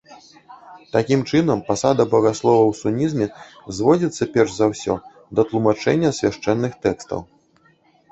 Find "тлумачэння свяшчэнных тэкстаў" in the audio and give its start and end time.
5.53-7.19